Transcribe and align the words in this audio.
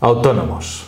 Autónomos. 0.00 0.86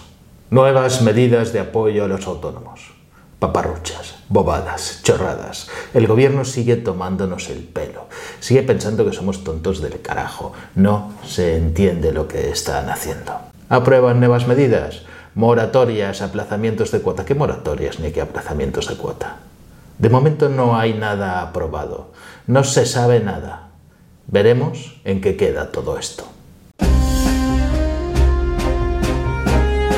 Nuevas 0.51 1.01
medidas 1.01 1.53
de 1.53 1.61
apoyo 1.61 2.05
a 2.05 2.09
los 2.09 2.27
autónomos. 2.27 2.93
Paparruchas, 3.39 4.17
bobadas, 4.29 5.01
chorradas. 5.05 5.69
El 5.95 6.09
gobierno 6.09 6.45
sigue 6.45 6.77
tomándonos 6.77 7.49
el 7.49 7.61
pelo. 7.61 8.07
Sigue 8.41 8.63
pensando 8.63 9.07
que 9.07 9.13
somos 9.13 9.45
tontos 9.45 9.81
del 9.81 10.03
carajo. 10.03 10.53
No 10.75 11.13
se 11.25 11.57
entiende 11.57 12.13
lo 12.13 12.27
que 12.27 12.51
están 12.51 12.91
haciendo. 12.91 13.33
Aprueban 13.69 14.19
nuevas 14.19 14.49
medidas. 14.49 15.03
Moratorias, 15.35 16.21
aplazamientos 16.21 16.91
de 16.91 17.01
cuota. 17.01 17.25
¿Qué 17.25 17.35
moratorias 17.35 18.01
ni 18.01 18.11
qué 18.11 18.21
aplazamientos 18.21 18.89
de 18.89 18.97
cuota? 18.97 19.37
De 19.99 20.11
momento 20.11 20.49
no 20.49 20.77
hay 20.77 20.95
nada 20.95 21.43
aprobado. 21.43 22.13
No 22.49 22.65
se 22.65 22.85
sabe 22.85 23.21
nada. 23.21 23.69
Veremos 24.27 25.01
en 25.05 25.21
qué 25.21 25.37
queda 25.37 25.71
todo 25.71 25.97
esto. 25.97 26.27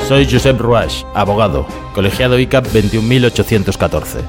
Soy 0.09 0.25
Josep 0.25 0.59
Ruach, 0.59 1.05
abogado, 1.13 1.67
colegiado 1.95 2.39
ICAP 2.39 2.69
21814. 2.69 4.21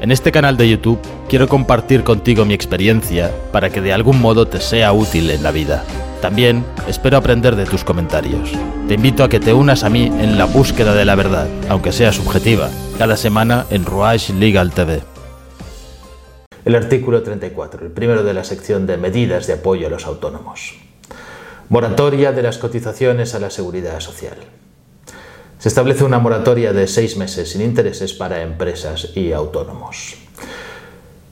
En 0.00 0.10
este 0.10 0.32
canal 0.32 0.56
de 0.56 0.68
YouTube 0.68 0.98
quiero 1.28 1.46
compartir 1.46 2.02
contigo 2.02 2.44
mi 2.44 2.54
experiencia 2.54 3.30
para 3.52 3.70
que 3.70 3.80
de 3.80 3.92
algún 3.92 4.20
modo 4.20 4.48
te 4.48 4.60
sea 4.60 4.92
útil 4.92 5.30
en 5.30 5.44
la 5.44 5.52
vida. 5.52 5.84
También 6.20 6.64
espero 6.88 7.18
aprender 7.18 7.54
de 7.54 7.66
tus 7.66 7.84
comentarios. 7.84 8.50
Te 8.88 8.94
invito 8.94 9.22
a 9.22 9.28
que 9.28 9.38
te 9.38 9.52
unas 9.52 9.84
a 9.84 9.90
mí 9.90 10.06
en 10.06 10.38
la 10.38 10.44
búsqueda 10.44 10.92
de 10.92 11.04
la 11.04 11.14
verdad, 11.14 11.46
aunque 11.68 11.92
sea 11.92 12.10
subjetiva, 12.10 12.68
cada 12.98 13.16
semana 13.16 13.64
en 13.70 13.84
Ruach 13.84 14.30
Legal 14.30 14.72
TV. 14.72 15.02
El 16.64 16.74
artículo 16.74 17.22
34, 17.22 17.86
el 17.86 17.92
primero 17.92 18.24
de 18.24 18.34
la 18.34 18.42
sección 18.42 18.88
de 18.88 18.96
medidas 18.96 19.46
de 19.46 19.52
apoyo 19.52 19.86
a 19.86 19.90
los 19.90 20.04
autónomos. 20.04 20.74
Moratoria 21.68 22.32
de 22.32 22.42
las 22.42 22.58
cotizaciones 22.58 23.36
a 23.36 23.38
la 23.38 23.50
seguridad 23.50 24.00
social. 24.00 24.36
Se 25.58 25.68
establece 25.68 26.04
una 26.04 26.20
moratoria 26.20 26.72
de 26.72 26.86
seis 26.86 27.16
meses 27.16 27.50
sin 27.50 27.62
intereses 27.62 28.12
para 28.12 28.42
empresas 28.42 29.10
y 29.16 29.32
autónomos. 29.32 30.14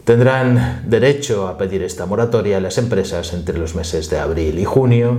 Tendrán 0.04 0.82
derecho 0.86 1.46
a 1.46 1.56
pedir 1.56 1.82
esta 1.82 2.06
moratoria 2.06 2.60
las 2.60 2.78
empresas 2.78 3.32
entre 3.32 3.56
los 3.56 3.76
meses 3.76 4.10
de 4.10 4.18
abril 4.18 4.58
y 4.58 4.64
junio 4.64 5.18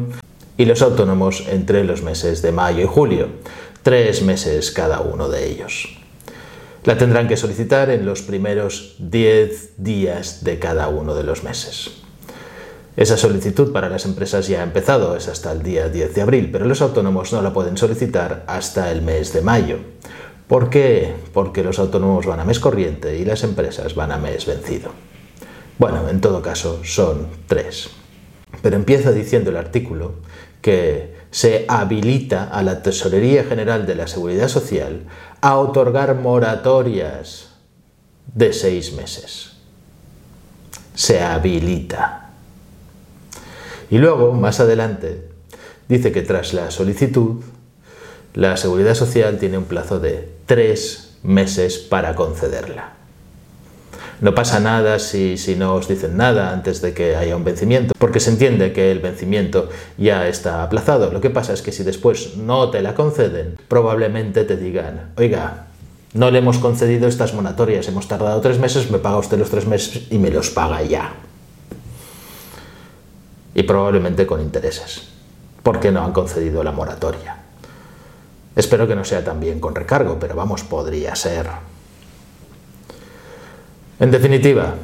y 0.58 0.66
los 0.66 0.82
autónomos 0.82 1.46
entre 1.48 1.86
los 1.86 2.02
meses 2.02 2.42
de 2.42 2.52
mayo 2.52 2.84
y 2.84 2.88
julio, 2.88 3.30
tres 3.82 4.24
meses 4.24 4.72
cada 4.72 5.00
uno 5.00 5.30
de 5.30 5.46
ellos. 5.46 5.98
La 6.84 6.98
tendrán 6.98 7.30
que 7.30 7.38
solicitar 7.38 7.90
en 7.90 8.06
los 8.06 8.22
primeros 8.22 8.96
diez 8.98 9.72
días 9.78 10.44
de 10.44 10.60
cada 10.60 10.90
uno 10.90 11.16
de 11.16 11.24
los 11.24 11.44
meses. 11.44 12.07
Esa 12.98 13.16
solicitud 13.16 13.72
para 13.72 13.90
las 13.90 14.06
empresas 14.06 14.48
ya 14.48 14.62
ha 14.62 14.64
empezado, 14.64 15.16
es 15.16 15.28
hasta 15.28 15.52
el 15.52 15.62
día 15.62 15.88
10 15.88 16.16
de 16.16 16.22
abril, 16.24 16.50
pero 16.52 16.66
los 16.66 16.82
autónomos 16.82 17.32
no 17.32 17.44
la 17.44 17.54
pueden 17.54 17.78
solicitar 17.78 18.44
hasta 18.48 18.92
el 18.92 19.04
mes 19.04 19.34
de 19.34 19.42
mayo. 19.42 19.78
¿Por 20.48 20.72
qué? 20.72 21.14
Porque 21.32 21.64
los 21.64 21.78
autónomos 21.78 22.26
van 22.26 22.40
a 22.40 22.44
mes 22.44 22.60
corriente 22.60 23.16
y 23.16 23.24
las 23.24 23.44
empresas 23.44 23.94
van 23.94 24.12
a 24.12 24.18
mes 24.18 24.48
vencido. 24.48 24.90
Bueno, 25.78 26.10
en 26.10 26.20
todo 26.22 26.42
caso 26.42 26.82
son 26.84 27.28
tres. 27.46 27.92
Pero 28.64 28.76
empieza 28.76 29.12
diciendo 29.12 29.52
el 29.52 29.58
artículo 29.58 30.16
que 30.60 31.14
se 31.30 31.66
habilita 31.68 32.46
a 32.46 32.64
la 32.64 32.82
Tesorería 32.82 33.44
General 33.44 33.86
de 33.86 33.94
la 33.94 34.08
Seguridad 34.08 34.48
Social 34.48 35.06
a 35.42 35.60
otorgar 35.60 36.16
moratorias 36.16 37.50
de 38.34 38.54
seis 38.54 38.94
meses. 38.94 39.52
Se 40.96 41.22
habilita. 41.22 42.27
Y 43.90 44.00
luego, 44.00 44.34
más 44.34 44.60
adelante, 44.60 45.24
dice 45.88 46.12
que 46.12 46.22
tras 46.22 46.54
la 46.54 46.72
solicitud, 46.72 47.44
la 48.34 48.58
Seguridad 48.58 48.96
Social 48.96 49.38
tiene 49.40 49.58
un 49.58 49.64
plazo 49.64 50.00
de 50.00 50.30
tres 50.46 51.18
meses 51.24 51.78
para 51.78 52.16
concederla. 52.16 52.94
No 54.20 54.34
pasa 54.34 54.60
nada 54.60 54.98
si, 54.98 55.38
si, 55.38 55.56
no 55.56 55.76
os 55.76 55.88
dicen 55.88 56.18
nada 56.18 56.52
antes 56.52 56.82
de 56.82 56.94
que 56.94 57.16
haya 57.16 57.36
un 57.36 57.44
vencimiento, 57.44 57.94
porque 58.00 58.20
se 58.20 58.32
entiende 58.32 58.74
que 58.74 58.92
el 58.92 59.00
vencimiento 59.00 59.70
ya 59.98 60.28
está 60.28 60.64
aplazado. 60.64 61.12
Lo 61.12 61.22
que 61.22 61.30
pasa 61.30 61.54
es 61.54 61.62
que 61.62 61.72
si 61.72 61.84
después 61.84 62.36
no 62.36 62.72
te 62.72 62.82
la 62.82 62.96
conceden, 62.96 63.58
probablemente 63.68 64.44
te 64.44 64.58
digan, 64.58 65.12
oiga, 65.18 65.68
no 66.14 66.32
le 66.32 66.40
hemos 66.40 66.58
concedido 66.58 67.08
estas 67.08 67.36
monatorias, 67.36 67.88
hemos 67.88 68.08
tardado 68.08 68.42
tres 68.42 68.58
meses, 68.58 68.90
me 68.90 68.98
paga 68.98 69.18
usted 69.18 69.38
los 69.38 69.52
tres 69.52 69.68
meses 69.68 70.08
y 70.10 70.18
me 70.18 70.32
los 70.32 70.50
paga 70.50 70.82
ya 70.82 71.14
y 73.58 73.64
probablemente 73.64 74.28
con 74.28 74.40
intereses, 74.40 75.02
porque 75.64 75.92
no 75.92 76.04
han 76.04 76.14
concedido 76.14 76.64
la 76.64 76.72
moratoria. 76.72 77.38
Espero 78.56 78.88
que 78.88 78.96
no 78.96 79.04
sea 79.04 79.24
también 79.24 79.60
con 79.60 79.74
recargo, 79.74 80.20
pero 80.20 80.36
vamos, 80.36 80.64
podría 80.64 81.16
ser. 81.16 81.48
En 84.00 84.12
definitiva, 84.12 84.76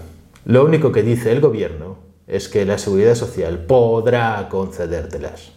lo 0.45 0.65
único 0.65 0.91
que 0.91 1.03
dice 1.03 1.31
el 1.31 1.39
gobierno 1.39 1.97
es 2.25 2.49
que 2.49 2.65
la 2.65 2.79
seguridad 2.79 3.13
social 3.13 3.59
podrá 3.59 4.49
concedértelas, 4.49 5.51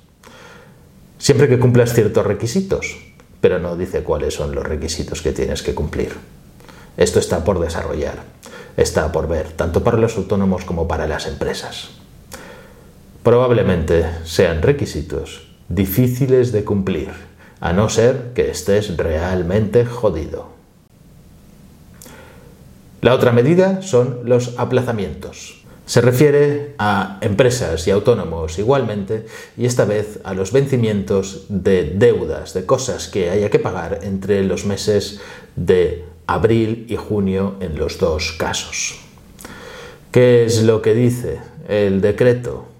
siempre 1.17 1.49
que 1.49 1.59
cumplas 1.59 1.95
ciertos 1.95 2.27
requisitos, 2.27 2.99
pero 3.41 3.59
no 3.59 3.79
dice 3.79 4.03
cuáles 4.03 4.35
son 4.35 4.55
los 4.55 4.67
requisitos 4.67 5.23
que 5.23 5.33
tienes 5.33 5.63
que 5.63 5.75
cumplir. 5.75 6.13
Esto 6.99 7.19
está 7.19 7.45
por 7.45 7.61
desarrollar, 7.61 8.25
está 8.77 9.11
por 9.11 9.27
ver, 9.27 9.53
tanto 9.53 9.83
para 9.83 9.97
los 9.97 10.19
autónomos 10.19 10.67
como 10.67 10.87
para 10.87 11.07
las 11.07 11.27
empresas 11.27 11.97
probablemente 13.27 14.07
sean 14.23 14.63
requisitos 14.63 15.49
difíciles 15.69 16.53
de 16.53 16.63
cumplir, 16.63 17.11
a 17.59 17.73
no 17.73 17.89
ser 17.89 18.31
que 18.37 18.49
estés 18.53 18.97
realmente 18.97 19.85
jodido. 19.85 20.51
La 23.01 23.15
otra 23.15 23.33
medida 23.33 23.83
son 23.83 24.21
los 24.27 24.57
aplazamientos. 24.61 25.65
Se 25.87 26.01
refiere 26.03 26.77
a 26.79 27.19
empresas 27.21 27.89
y 27.89 27.91
autónomos 27.91 28.61
igualmente 28.61 29.27
y 29.57 29.67
esta 29.67 29.87
vez 29.87 30.21
a 30.23 30.33
los 30.33 30.53
vencimientos 30.53 31.47
de 31.49 31.95
deudas, 31.97 32.55
de 32.55 32.65
cosas 32.65 33.09
que 33.09 33.31
haya 33.31 33.51
que 33.51 33.59
pagar 33.59 34.05
entre 34.05 34.45
los 34.45 34.65
meses 34.67 35.21
de 35.57 36.05
abril 36.29 36.87
y 36.89 36.95
junio 36.95 37.57
en 37.59 37.77
los 37.77 37.99
dos 37.99 38.37
casos. 38.39 39.01
¿Qué 40.13 40.45
es 40.45 40.63
lo 40.63 40.81
que 40.81 40.95
dice 40.95 41.41
el 41.67 42.01
decreto? 42.01 42.76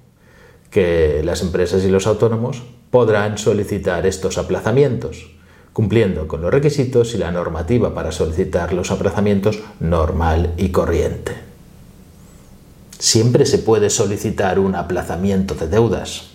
Que 0.77 1.23
las 1.25 1.41
empresas 1.41 1.85
y 1.85 1.89
los 1.89 2.07
autónomos 2.07 2.63
podrán 2.91 3.39
solicitar 3.39 4.05
estos 4.05 4.37
aplazamientos, 4.37 5.31
cumpliendo 5.73 6.29
con 6.29 6.43
los 6.43 6.53
requisitos 6.53 7.15
y 7.15 7.17
la 7.17 7.33
normativa 7.33 7.95
para 7.95 8.13
solicitar 8.13 8.75
los 8.75 8.91
aplazamientos 8.91 9.59
normal 9.81 10.53
y 10.59 10.69
corriente. 10.69 11.33
Siempre 12.99 13.47
se 13.47 13.57
puede 13.57 13.89
solicitar 13.89 14.59
un 14.59 14.75
aplazamiento 14.75 15.55
de 15.55 15.69
deudas, 15.69 16.33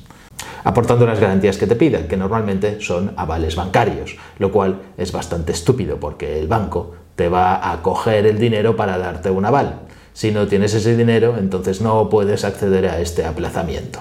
aportando 0.63 1.05
las 1.05 1.19
garantías 1.19 1.57
que 1.57 1.67
te 1.67 1.75
pidan, 1.75 2.07
que 2.07 2.17
normalmente 2.17 2.81
son 2.81 3.13
avales 3.17 3.55
bancarios, 3.55 4.17
lo 4.39 4.51
cual 4.51 4.81
es 4.97 5.11
bastante 5.11 5.51
estúpido 5.51 5.99
porque 5.99 6.39
el 6.39 6.47
banco 6.47 6.95
te 7.15 7.29
va 7.29 7.71
a 7.71 7.83
coger 7.83 8.25
el 8.25 8.39
dinero 8.39 8.75
para 8.75 8.97
darte 8.97 9.29
un 9.29 9.45
aval. 9.45 9.81
Si 10.13 10.31
no 10.31 10.47
tienes 10.47 10.73
ese 10.73 10.95
dinero, 10.95 11.35
entonces 11.37 11.81
no 11.81 12.09
puedes 12.09 12.43
acceder 12.43 12.87
a 12.87 12.99
este 12.99 13.25
aplazamiento. 13.25 13.99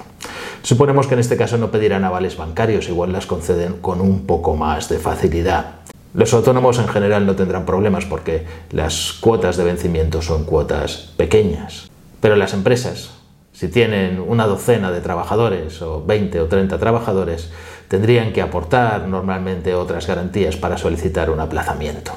Suponemos 0.62 1.06
que 1.06 1.14
en 1.14 1.20
este 1.20 1.36
caso 1.36 1.56
no 1.56 1.70
pedirán 1.70 2.04
avales 2.04 2.36
bancarios, 2.36 2.88
igual 2.88 3.12
las 3.12 3.26
conceden 3.26 3.74
con 3.74 4.00
un 4.00 4.26
poco 4.26 4.56
más 4.56 4.88
de 4.88 4.98
facilidad. 4.98 5.76
Los 6.12 6.34
autónomos 6.34 6.78
en 6.78 6.88
general 6.88 7.24
no 7.24 7.36
tendrán 7.36 7.64
problemas 7.64 8.04
porque 8.04 8.44
las 8.72 9.12
cuotas 9.20 9.56
de 9.56 9.64
vencimiento 9.64 10.22
son 10.22 10.44
cuotas 10.44 11.12
pequeñas. 11.16 11.88
Pero 12.20 12.36
las 12.36 12.52
empresas, 12.52 13.12
si 13.52 13.68
tienen 13.68 14.20
una 14.20 14.46
docena 14.46 14.90
de 14.90 15.00
trabajadores 15.00 15.80
o 15.82 16.04
20 16.04 16.40
o 16.40 16.46
30 16.46 16.78
trabajadores, 16.78 17.50
tendrían 17.88 18.32
que 18.32 18.42
aportar 18.42 19.06
normalmente 19.06 19.74
otras 19.74 20.06
garantías 20.06 20.56
para 20.56 20.76
solicitar 20.76 21.30
un 21.30 21.40
aplazamiento. 21.40 22.12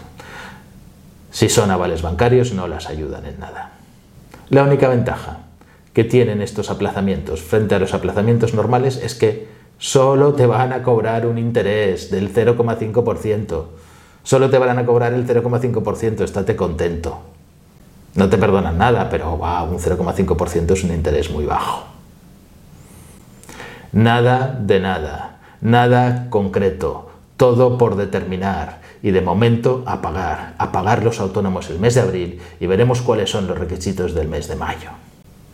Si 1.31 1.49
son 1.49 1.71
avales 1.71 2.01
bancarios 2.01 2.53
no 2.53 2.67
las 2.67 2.87
ayudan 2.87 3.25
en 3.25 3.39
nada. 3.39 3.82
La 4.49 4.63
única 4.63 4.89
ventaja 4.89 5.39
que 5.93 6.03
tienen 6.03 6.41
estos 6.41 6.69
aplazamientos 6.69 7.41
frente 7.41 7.75
a 7.75 7.79
los 7.79 7.93
aplazamientos 7.93 8.53
normales 8.53 8.97
es 8.97 9.15
que 9.15 9.47
solo 9.77 10.33
te 10.33 10.45
van 10.45 10.73
a 10.73 10.83
cobrar 10.83 11.25
un 11.25 11.37
interés 11.37 12.09
del 12.09 12.33
0,5%. 12.33 13.65
Solo 14.23 14.49
te 14.49 14.57
van 14.57 14.77
a 14.77 14.85
cobrar 14.85 15.13
el 15.13 15.27
0,5%, 15.27 16.21
estate 16.21 16.55
contento. 16.55 17.21
No 18.15 18.29
te 18.29 18.37
perdonan 18.37 18.77
nada, 18.77 19.09
pero 19.09 19.37
va, 19.37 19.63
un 19.63 19.79
0,5% 19.79 20.71
es 20.71 20.83
un 20.83 20.93
interés 20.93 21.29
muy 21.31 21.45
bajo. 21.45 21.85
Nada 23.91 24.57
de 24.59 24.79
nada, 24.79 25.39
nada 25.61 26.27
concreto, 26.29 27.09
todo 27.37 27.77
por 27.77 27.95
determinar 27.95 28.82
y 29.03 29.11
de 29.11 29.21
momento 29.21 29.83
a 29.85 30.01
pagar, 30.01 30.55
a 30.57 30.71
pagar 30.71 31.03
los 31.03 31.19
autónomos 31.19 31.69
el 31.69 31.77
mes 31.77 31.93
de 31.95 32.01
abril 32.01 32.41
y 32.59 32.65
veremos 32.65 33.01
cuáles 33.01 33.29
son 33.29 33.47
los 33.47 33.59
requisitos 33.59 34.15
del 34.15 34.29
mes 34.29 34.47
de 34.47 34.55
mayo. 34.55 34.89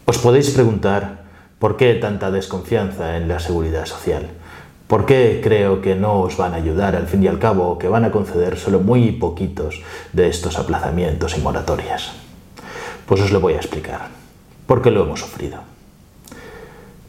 Os 0.06 0.20
podéis 0.20 0.52
preguntar 0.52 1.26
por 1.58 1.76
qué 1.76 1.96
tanta 1.96 2.30
desconfianza 2.30 3.18
en 3.18 3.28
la 3.28 3.40
seguridad 3.40 3.88
social. 3.88 4.30
¿Por 4.88 5.06
qué 5.06 5.42
creo 5.44 5.82
que 5.82 5.96
no 5.96 6.22
os 6.22 6.38
van 6.38 6.54
a 6.54 6.58
ayudar 6.58 6.96
al 6.96 7.08
fin 7.08 7.24
y 7.24 7.28
al 7.28 7.40
cabo, 7.40 7.78
que 7.78 7.90
van 7.90 8.06
a 8.06 8.12
conceder 8.12 8.58
solo 8.58 8.80
muy 8.80 9.12
poquitos 9.12 9.82
de 10.14 10.30
estos 10.30 10.58
aplazamientos 10.58 11.38
y 11.38 11.42
moratorias? 11.42 12.14
Pues 13.08 13.22
os 13.22 13.32
lo 13.32 13.40
voy 13.40 13.54
a 13.54 13.58
explicar, 13.58 14.10
porque 14.68 14.92
lo 14.92 15.04
hemos 15.04 15.22
sufrido. 15.22 15.58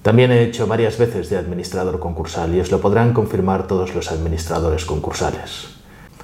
También 0.02 0.32
he 0.32 0.42
hecho 0.42 0.66
varias 0.66 0.96
veces 0.96 1.28
de 1.28 1.36
administrador 1.36 2.00
concursal 2.00 2.54
y 2.54 2.60
os 2.60 2.70
lo 2.70 2.80
podrán 2.80 3.12
confirmar 3.12 3.66
todos 3.66 3.94
los 3.94 4.10
administradores 4.10 4.86
concursales. 4.86 5.79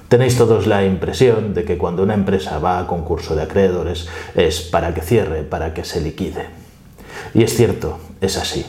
Tenéis 0.07 0.37
todos 0.37 0.67
la 0.67 0.85
impresión 0.85 1.53
de 1.53 1.65
que 1.65 1.77
cuando 1.77 2.03
una 2.03 2.13
empresa 2.13 2.59
va 2.59 2.79
a 2.79 2.87
concurso 2.87 3.35
de 3.35 3.43
acreedores 3.43 4.07
es 4.35 4.61
para 4.61 4.93
que 4.93 5.01
cierre, 5.01 5.43
para 5.43 5.73
que 5.73 5.83
se 5.83 5.99
liquide. 5.99 6.45
Y 7.33 7.43
es 7.43 7.53
cierto, 7.53 7.99
es 8.21 8.37
así. 8.37 8.65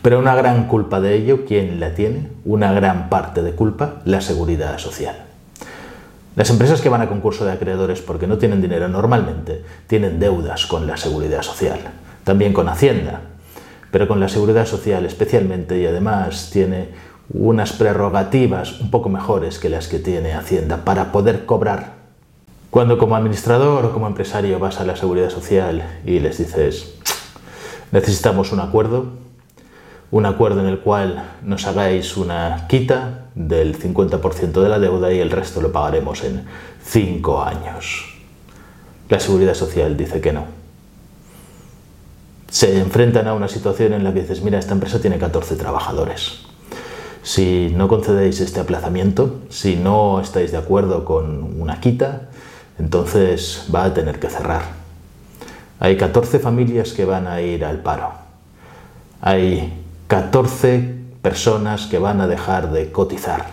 Pero 0.00 0.18
una 0.18 0.34
gran 0.34 0.68
culpa 0.68 1.00
de 1.00 1.14
ello, 1.14 1.44
¿quién 1.46 1.78
la 1.80 1.94
tiene? 1.94 2.28
Una 2.46 2.72
gran 2.72 3.10
parte 3.10 3.42
de 3.42 3.52
culpa, 3.52 4.00
la 4.06 4.22
seguridad 4.22 4.78
social. 4.78 5.16
Las 6.34 6.48
empresas 6.48 6.80
que 6.80 6.88
van 6.88 7.02
a 7.02 7.08
concurso 7.08 7.44
de 7.44 7.52
acreedores 7.52 8.00
porque 8.00 8.26
no 8.26 8.38
tienen 8.38 8.62
dinero 8.62 8.88
normalmente 8.88 9.62
tienen 9.86 10.18
deudas 10.18 10.64
con 10.64 10.86
la 10.86 10.96
seguridad 10.96 11.42
social, 11.42 11.78
también 12.24 12.54
con 12.54 12.70
Hacienda, 12.70 13.20
pero 13.90 14.08
con 14.08 14.18
la 14.18 14.30
seguridad 14.30 14.64
social 14.64 15.04
especialmente 15.04 15.78
y 15.78 15.84
además 15.84 16.48
tiene 16.50 16.88
unas 17.34 17.72
prerrogativas 17.72 18.80
un 18.80 18.90
poco 18.90 19.08
mejores 19.08 19.58
que 19.58 19.68
las 19.68 19.88
que 19.88 19.98
tiene 19.98 20.34
Hacienda 20.34 20.84
para 20.84 21.12
poder 21.12 21.46
cobrar. 21.46 21.94
Cuando 22.70 22.98
como 22.98 23.16
administrador 23.16 23.86
o 23.86 23.92
como 23.92 24.06
empresario 24.06 24.58
vas 24.58 24.80
a 24.80 24.84
la 24.84 24.96
seguridad 24.96 25.30
social 25.30 26.00
y 26.04 26.20
les 26.20 26.38
dices 26.38 26.94
necesitamos 27.90 28.52
un 28.52 28.60
acuerdo, 28.60 29.06
un 30.10 30.26
acuerdo 30.26 30.60
en 30.60 30.66
el 30.66 30.80
cual 30.80 31.30
nos 31.42 31.66
hagáis 31.66 32.16
una 32.16 32.66
quita 32.68 33.26
del 33.34 33.78
50% 33.78 34.60
de 34.62 34.68
la 34.68 34.78
deuda 34.78 35.12
y 35.12 35.20
el 35.20 35.30
resto 35.30 35.60
lo 35.60 35.72
pagaremos 35.72 36.22
en 36.24 36.44
5 36.84 37.42
años. 37.42 38.14
La 39.08 39.20
seguridad 39.20 39.54
social 39.54 39.96
dice 39.96 40.20
que 40.20 40.32
no. 40.32 40.44
Se 42.48 42.78
enfrentan 42.78 43.26
a 43.26 43.34
una 43.34 43.48
situación 43.48 43.94
en 43.94 44.04
la 44.04 44.12
que 44.12 44.20
dices, 44.20 44.42
mira, 44.42 44.58
esta 44.58 44.72
empresa 44.72 45.00
tiene 45.00 45.18
14 45.18 45.56
trabajadores. 45.56 46.51
Si 47.22 47.72
no 47.76 47.86
concedéis 47.86 48.40
este 48.40 48.58
aplazamiento, 48.58 49.40
si 49.48 49.76
no 49.76 50.20
estáis 50.20 50.50
de 50.50 50.58
acuerdo 50.58 51.04
con 51.04 51.60
una 51.60 51.80
quita, 51.80 52.28
entonces 52.78 53.68
va 53.72 53.84
a 53.84 53.94
tener 53.94 54.18
que 54.18 54.28
cerrar. 54.28 54.62
Hay 55.78 55.96
14 55.96 56.40
familias 56.40 56.92
que 56.92 57.04
van 57.04 57.28
a 57.28 57.40
ir 57.40 57.64
al 57.64 57.78
paro. 57.78 58.12
Hay 59.20 59.84
14 60.08 60.94
personas 61.22 61.86
que 61.86 61.98
van 61.98 62.20
a 62.20 62.26
dejar 62.26 62.72
de 62.72 62.90
cotizar. 62.90 63.46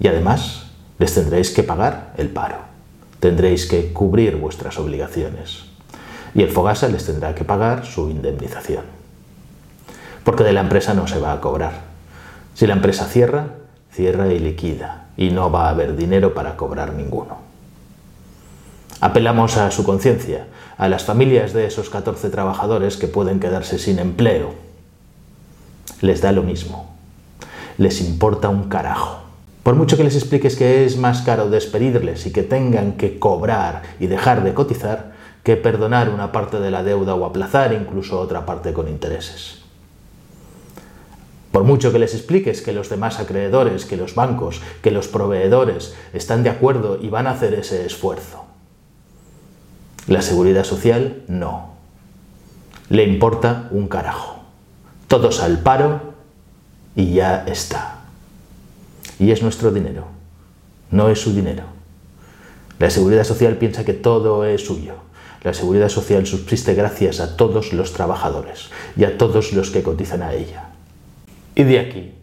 Y 0.00 0.08
además 0.08 0.66
les 0.98 1.14
tendréis 1.14 1.50
que 1.50 1.62
pagar 1.62 2.12
el 2.16 2.28
paro. 2.28 2.56
Tendréis 3.20 3.66
que 3.66 3.92
cubrir 3.92 4.36
vuestras 4.36 4.78
obligaciones. 4.78 5.64
Y 6.34 6.42
el 6.42 6.50
Fogasa 6.50 6.88
les 6.88 7.06
tendrá 7.06 7.34
que 7.34 7.44
pagar 7.44 7.86
su 7.86 8.10
indemnización. 8.10 8.84
Porque 10.24 10.44
de 10.44 10.52
la 10.52 10.60
empresa 10.60 10.92
no 10.94 11.06
se 11.06 11.18
va 11.18 11.32
a 11.32 11.40
cobrar. 11.40 11.87
Si 12.58 12.66
la 12.66 12.72
empresa 12.72 13.04
cierra, 13.04 13.50
cierra 13.92 14.32
y 14.32 14.40
liquida. 14.40 15.10
Y 15.16 15.30
no 15.30 15.48
va 15.52 15.66
a 15.66 15.70
haber 15.70 15.94
dinero 15.94 16.34
para 16.34 16.56
cobrar 16.56 16.92
ninguno. 16.92 17.38
Apelamos 19.00 19.56
a 19.58 19.70
su 19.70 19.84
conciencia, 19.84 20.48
a 20.76 20.88
las 20.88 21.04
familias 21.04 21.52
de 21.52 21.66
esos 21.66 21.88
14 21.88 22.30
trabajadores 22.30 22.96
que 22.96 23.06
pueden 23.06 23.38
quedarse 23.38 23.78
sin 23.78 24.00
empleo 24.00 24.54
les 26.00 26.20
da 26.20 26.32
lo 26.32 26.42
mismo. 26.42 26.90
Les 27.76 28.00
importa 28.00 28.48
un 28.48 28.68
carajo. 28.68 29.20
Por 29.62 29.76
mucho 29.76 29.96
que 29.96 30.02
les 30.02 30.16
expliques 30.16 30.56
que 30.56 30.84
es 30.84 30.96
más 30.96 31.22
caro 31.22 31.50
despedirles 31.50 32.26
y 32.26 32.32
que 32.32 32.42
tengan 32.42 32.94
que 32.94 33.20
cobrar 33.20 33.82
y 34.00 34.08
dejar 34.08 34.42
de 34.42 34.52
cotizar, 34.52 35.12
que 35.44 35.54
perdonar 35.54 36.08
una 36.08 36.32
parte 36.32 36.58
de 36.58 36.72
la 36.72 36.82
deuda 36.82 37.14
o 37.14 37.24
aplazar 37.24 37.72
incluso 37.72 38.18
otra 38.18 38.44
parte 38.44 38.72
con 38.72 38.88
intereses. 38.88 39.67
Por 41.58 41.66
mucho 41.66 41.90
que 41.90 41.98
les 41.98 42.14
expliques 42.14 42.62
que 42.62 42.72
los 42.72 42.88
demás 42.88 43.18
acreedores, 43.18 43.84
que 43.84 43.96
los 43.96 44.14
bancos, 44.14 44.60
que 44.80 44.92
los 44.92 45.08
proveedores 45.08 45.92
están 46.12 46.44
de 46.44 46.50
acuerdo 46.50 47.00
y 47.02 47.08
van 47.08 47.26
a 47.26 47.32
hacer 47.32 47.52
ese 47.54 47.84
esfuerzo. 47.84 48.44
La 50.06 50.22
seguridad 50.22 50.62
social 50.62 51.24
no. 51.26 51.70
Le 52.90 53.02
importa 53.02 53.66
un 53.72 53.88
carajo 53.88 54.38
todos 55.08 55.40
al 55.40 55.58
paro 55.58 56.00
y 56.94 57.14
ya 57.14 57.42
está. 57.48 58.02
Y 59.18 59.32
es 59.32 59.42
nuestro 59.42 59.72
dinero, 59.72 60.04
no 60.92 61.08
es 61.08 61.20
su 61.20 61.34
dinero. 61.34 61.64
La 62.78 62.90
seguridad 62.90 63.24
social 63.24 63.56
piensa 63.56 63.84
que 63.84 63.94
todo 63.94 64.44
es 64.44 64.64
suyo. 64.64 64.94
La 65.42 65.52
seguridad 65.52 65.88
social 65.88 66.24
subsiste 66.24 66.74
gracias 66.74 67.18
a 67.18 67.36
todos 67.36 67.72
los 67.72 67.94
trabajadores 67.94 68.70
y 68.96 69.02
a 69.02 69.18
todos 69.18 69.52
los 69.52 69.70
que 69.70 69.82
cotizan 69.82 70.22
a 70.22 70.34
ella. 70.34 70.67
Y 71.58 71.64
de 71.64 71.80
aquí 71.80 72.14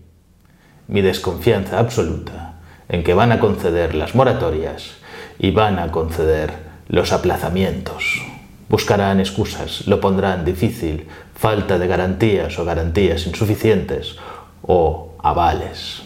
mi 0.88 1.02
desconfianza 1.02 1.78
absoluta 1.78 2.54
en 2.88 3.04
que 3.04 3.14
van 3.14 3.34
a 3.34 3.40
conceder 3.42 3.94
las 3.94 4.16
moratorias 4.16 4.96
y 5.38 5.52
van 5.52 5.78
a 5.78 5.92
conceder 5.92 6.54
los 6.88 7.12
aplazamientos. 7.12 8.22
Buscarán 8.70 9.20
excusas, 9.20 9.88
lo 9.88 10.00
pondrán 10.00 10.46
difícil, 10.46 11.10
falta 11.36 11.78
de 11.78 11.86
garantías 11.86 12.58
o 12.58 12.64
garantías 12.64 13.28
insuficientes 13.28 14.16
o 14.62 15.16
avales. 15.22 16.04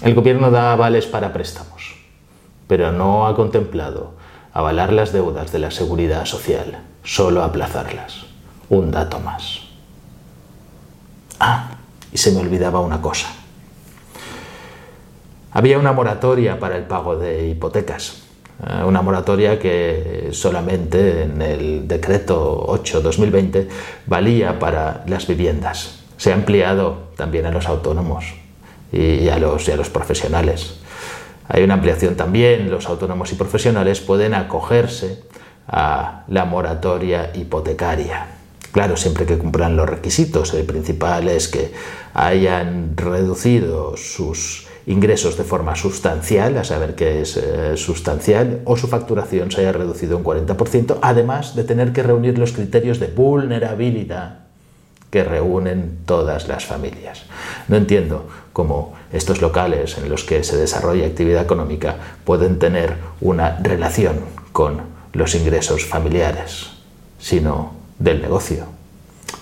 El 0.00 0.14
gobierno 0.14 0.52
da 0.52 0.72
avales 0.72 1.06
para 1.06 1.32
préstamos, 1.32 1.96
pero 2.68 2.92
no 2.92 3.26
ha 3.26 3.34
contemplado 3.34 4.14
avalar 4.52 4.92
las 4.92 5.12
deudas 5.12 5.50
de 5.50 5.58
la 5.58 5.72
seguridad 5.72 6.26
social, 6.26 6.78
solo 7.02 7.42
aplazarlas. 7.42 8.26
Un 8.68 8.92
dato 8.92 9.18
más. 9.18 9.62
Ah, 11.40 11.69
y 12.12 12.18
se 12.18 12.32
me 12.32 12.40
olvidaba 12.40 12.80
una 12.80 13.00
cosa. 13.00 13.28
Había 15.52 15.78
una 15.78 15.92
moratoria 15.92 16.58
para 16.58 16.76
el 16.76 16.84
pago 16.84 17.16
de 17.16 17.48
hipotecas 17.48 18.20
eh, 18.66 18.84
una 18.84 19.00
moratoria 19.00 19.58
que 19.58 20.28
solamente 20.32 21.22
en 21.22 21.40
el 21.40 21.88
decreto 21.88 22.66
8-2020 22.68 23.68
valía 24.06 24.58
para 24.58 25.02
las 25.06 25.26
viviendas. 25.26 26.00
Se 26.18 26.32
ha 26.32 26.34
ampliado 26.34 27.08
también 27.16 27.46
a 27.46 27.50
los 27.50 27.66
autónomos 27.66 28.26
y 28.92 29.28
a 29.28 29.38
los, 29.38 29.66
y 29.68 29.72
a 29.72 29.76
los 29.76 29.88
profesionales. 29.88 30.74
Hay 31.48 31.62
una 31.62 31.74
ampliación 31.74 32.16
también, 32.16 32.70
los 32.70 32.86
autónomos 32.86 33.32
y 33.32 33.36
profesionales 33.36 34.00
pueden 34.00 34.34
acogerse 34.34 35.22
a 35.66 36.24
la 36.28 36.44
moratoria 36.44 37.30
hipotecaria. 37.34 38.39
Claro, 38.72 38.96
siempre 38.96 39.26
que 39.26 39.38
cumplan 39.38 39.76
los 39.76 39.88
requisitos. 39.88 40.54
El 40.54 40.64
principal 40.64 41.28
es 41.28 41.48
que 41.48 41.72
hayan 42.14 42.96
reducido 42.96 43.96
sus 43.96 44.66
ingresos 44.86 45.36
de 45.36 45.44
forma 45.44 45.76
sustancial, 45.76 46.56
a 46.56 46.64
saber 46.64 46.94
qué 46.94 47.22
es 47.22 47.36
eh, 47.36 47.76
sustancial, 47.76 48.62
o 48.64 48.76
su 48.76 48.88
facturación 48.88 49.50
se 49.50 49.60
haya 49.60 49.72
reducido 49.72 50.16
un 50.16 50.24
40%, 50.24 50.98
además 51.02 51.54
de 51.54 51.64
tener 51.64 51.92
que 51.92 52.02
reunir 52.02 52.38
los 52.38 52.52
criterios 52.52 52.98
de 52.98 53.08
vulnerabilidad 53.08 54.40
que 55.10 55.24
reúnen 55.24 55.98
todas 56.06 56.46
las 56.46 56.64
familias. 56.64 57.24
No 57.66 57.76
entiendo 57.76 58.28
cómo 58.52 58.94
estos 59.12 59.40
locales 59.40 59.98
en 59.98 60.08
los 60.08 60.22
que 60.22 60.44
se 60.44 60.56
desarrolla 60.56 61.06
actividad 61.06 61.42
económica 61.42 61.96
pueden 62.24 62.60
tener 62.60 62.96
una 63.20 63.58
relación 63.58 64.20
con 64.52 64.82
los 65.12 65.34
ingresos 65.34 65.84
familiares, 65.84 66.70
sino 67.18 67.79
del 68.00 68.20
negocio. 68.20 68.64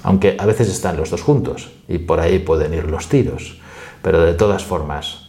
Aunque 0.03 0.37
a 0.39 0.45
veces 0.45 0.69
están 0.69 0.99
los 0.99 1.09
dos 1.09 1.23
juntos 1.23 1.71
y 1.89 1.97
por 1.99 2.21
ahí 2.21 2.39
pueden 2.39 2.75
ir 2.75 2.85
los 2.85 3.09
tiros, 3.09 3.59
pero 4.03 4.21
de 4.21 4.35
todas 4.35 4.65
formas 4.65 5.29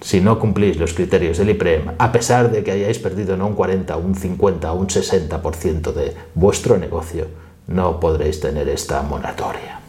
si 0.00 0.20
no 0.20 0.38
cumplís 0.38 0.76
los 0.76 0.94
criterios 0.94 1.38
del 1.38 1.50
IPREM, 1.50 1.94
a 1.98 2.12
pesar 2.12 2.50
de 2.50 2.62
que 2.62 2.70
hayáis 2.70 2.98
perdido 2.98 3.36
no 3.36 3.48
un 3.48 3.54
40, 3.54 3.96
un 3.96 4.14
50 4.14 4.72
o 4.72 4.76
un 4.76 4.86
60% 4.86 5.92
de 5.92 6.14
vuestro 6.34 6.78
negocio, 6.78 7.26
no 7.66 7.98
podréis 7.98 8.40
tener 8.40 8.68
esta 8.68 9.02
moratoria. 9.02 9.80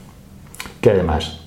Que 0.81 0.91
además 0.91 1.41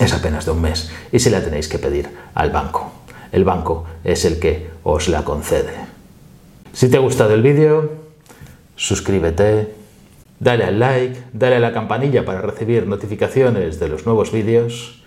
es 0.00 0.12
apenas 0.14 0.46
de 0.46 0.52
un 0.52 0.62
mes 0.62 0.90
y 1.12 1.18
se 1.18 1.30
la 1.30 1.42
tenéis 1.42 1.68
que 1.68 1.78
pedir 1.78 2.08
al 2.34 2.50
banco. 2.50 2.90
El 3.30 3.44
banco 3.44 3.84
es 4.04 4.24
el 4.24 4.38
que 4.38 4.70
os 4.84 5.08
la 5.08 5.22
concede. 5.22 5.74
Si 6.72 6.88
te 6.88 6.96
ha 6.96 7.00
gustado 7.00 7.34
el 7.34 7.42
vídeo, 7.42 7.90
suscríbete, 8.76 9.74
dale 10.42 10.64
al 10.64 10.80
like, 10.80 11.22
dale 11.32 11.56
a 11.56 11.60
la 11.60 11.72
campanilla 11.72 12.24
para 12.24 12.40
recibir 12.40 12.88
notificaciones 12.88 13.78
de 13.78 13.88
los 13.88 14.06
nuevos 14.06 14.32
vídeos 14.32 15.04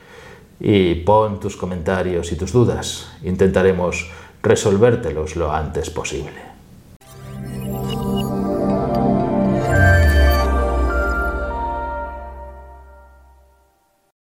y 0.62 0.96
pon 0.96 1.42
tus 1.42 1.58
comentarios 1.58 2.32
y 2.32 2.38
tus 2.38 2.54
dudas. 2.54 3.12
Intentaremos 3.22 4.10
resolvértelos 4.42 5.36
lo 5.36 5.52
antes 5.52 5.90
posible. 5.90 6.55